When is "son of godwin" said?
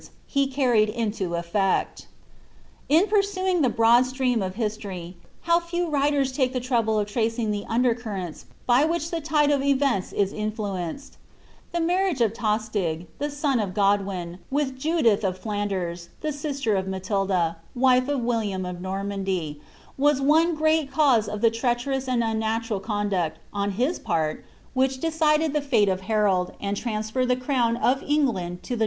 13.29-14.39